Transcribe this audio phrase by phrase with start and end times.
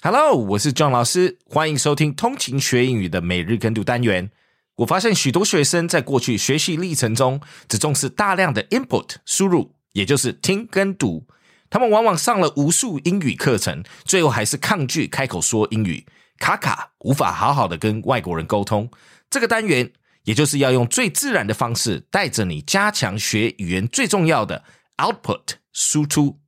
[0.00, 4.30] Hello，我是 John 老师，欢迎收听通勤学英语的每日跟读单元。
[4.76, 11.26] 我发现许多学生在过去学习历程中只重视大量的 input 输入，也就是听跟读。
[11.68, 16.06] 他们往往上了无数英语课程，最后还是抗拒开口说英语，
[16.38, 18.88] 卡卡无法好好的跟外国人沟通。
[19.28, 19.90] 这个单元
[20.22, 24.62] 也就是要用最自然的方式，带着你加强学语言最重要的
[24.98, 26.38] output 输出。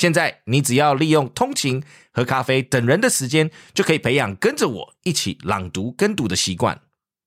[0.00, 6.80] 现在你只要利用通勤、喝咖啡等人的时间，就可以培养跟着我一起朗读跟读的习惯。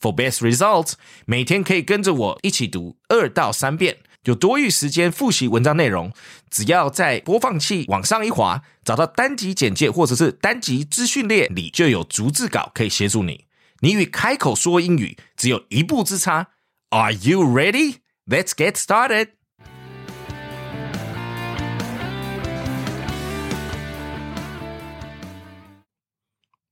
[0.00, 0.94] For best results，
[1.26, 6.12] 每天可以跟着我一起读二到三遍，有多余时间复习文章内容。
[6.50, 13.44] 只要在播放器往上一滑，找到单集简介或者是单集资讯列里，就有逐字稿可以协助你。
[13.78, 16.48] 你与开口说英语只有一步之差。
[16.90, 17.98] Are you ready?
[18.26, 19.35] Let's get started.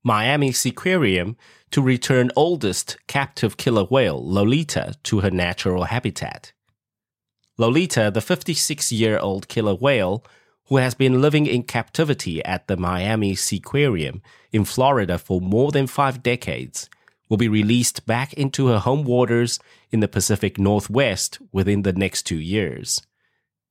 [0.05, 1.35] Miami Seaquarium
[1.71, 6.53] to return oldest captive killer whale, Lolita, to her natural habitat.
[7.57, 10.23] Lolita, the 56 year old killer whale,
[10.67, 14.21] who has been living in captivity at the Miami Seaquarium
[14.53, 16.91] in Florida for more than five decades,
[17.31, 19.59] will be released back into her home waters
[19.91, 23.01] in the Pacific Northwest within the next two years.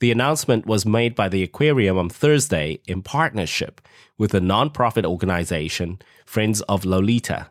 [0.03, 3.79] The announcement was made by the aquarium on Thursday in partnership
[4.17, 7.47] with the nonprofit organization Friends of Lolita.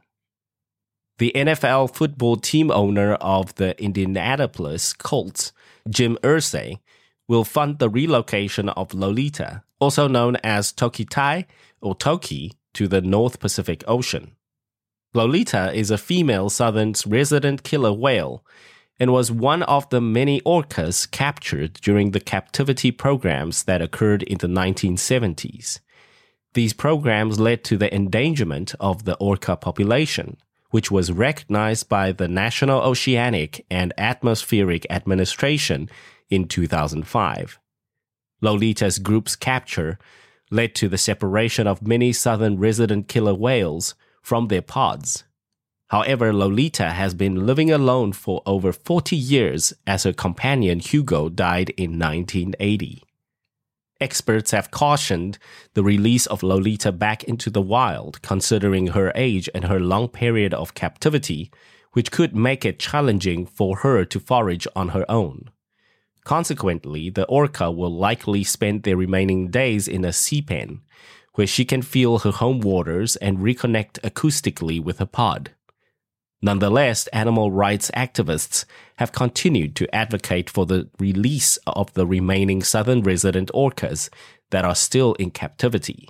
[1.16, 5.52] The NFL football team owner of the Indianapolis Colts,
[5.88, 6.80] Jim Irsay,
[7.26, 11.46] will fund the relocation of Lolita, also known as Tokitae
[11.80, 14.32] or Toki, to the North Pacific Ocean.
[15.14, 18.44] Lolita is a female southern resident killer whale
[19.02, 24.38] and was one of the many orcas captured during the captivity programs that occurred in
[24.38, 25.80] the 1970s.
[26.54, 30.36] These programs led to the endangerment of the orca population,
[30.70, 35.90] which was recognized by the National Oceanic and Atmospheric Administration
[36.30, 37.58] in 2005.
[38.40, 39.98] Lolita's group's capture
[40.52, 45.24] led to the separation of many southern resident killer whales from their pods.
[45.92, 51.68] However, Lolita has been living alone for over 40 years as her companion Hugo died
[51.76, 53.04] in 1980.
[54.00, 55.36] Experts have cautioned
[55.74, 60.54] the release of Lolita back into the wild, considering her age and her long period
[60.54, 61.50] of captivity,
[61.92, 65.50] which could make it challenging for her to forage on her own.
[66.24, 70.80] Consequently, the orca will likely spend their remaining days in a sea pen,
[71.34, 75.50] where she can feel her home waters and reconnect acoustically with her pod.
[76.42, 78.64] Nonetheless, animal rights activists
[78.96, 84.10] have continued to advocate for the release of the remaining southern resident orcas
[84.50, 86.08] that are still in captivity.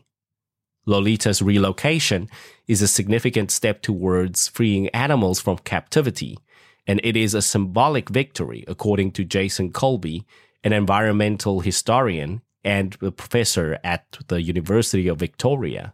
[0.86, 2.28] Lolita's relocation
[2.66, 6.38] is a significant step towards freeing animals from captivity,
[6.86, 10.24] and it is a symbolic victory, according to Jason Colby,
[10.64, 15.92] an environmental historian and a professor at the University of Victoria.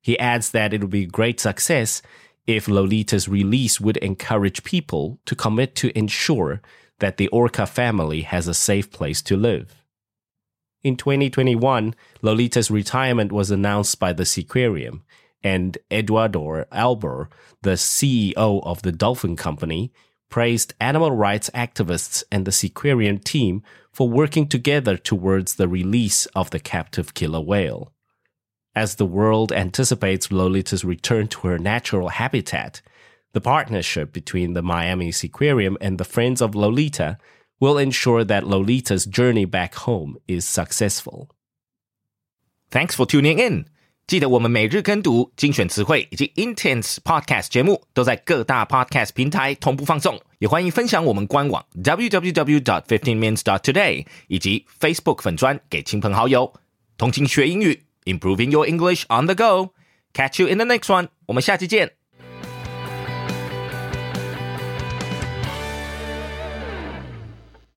[0.00, 2.00] He adds that it would be a great success
[2.46, 6.60] if Lolita's release would encourage people to commit to ensure
[7.00, 9.82] that the orca family has a safe place to live.
[10.82, 15.02] In 2021, Lolita's retirement was announced by the Seaquarium,
[15.42, 17.28] and Eduardo Albor,
[17.62, 19.92] the CEO of the Dolphin Company,
[20.28, 26.50] praised animal rights activists and the Seaquarium team for working together towards the release of
[26.50, 27.92] the captive killer whale.
[28.75, 32.81] As the world anticipates Lolita's return to her natural habitat,
[33.33, 37.17] the partnership between the Miami Seaquarium and the Friends of Lolita
[37.59, 41.27] will ensure that Lolita's journey back home is successful.
[42.69, 43.65] Thanks for tuning in.
[44.07, 56.53] 记得我们每日跟读、精选词汇以及 Intense Podcast 节目都在各大 Podcast 平台同步放送，也欢迎分享我们官网 www.15minutes.today 以及 Facebook 粉专给亲朋好友。
[56.97, 59.73] 通勤学英语 ，improving your English on the go.
[60.13, 61.09] Catch you in the next one.
[61.27, 61.94] 我们下期见。